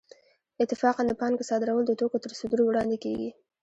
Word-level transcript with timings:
اتفاقاً 0.63 1.03
د 1.07 1.11
پانګې 1.19 1.43
صادرول 1.49 1.83
د 1.87 1.91
توکو 1.99 2.17
تر 2.23 2.31
صدور 2.39 2.59
وړاندې 2.63 2.97
کېږي 3.03 3.29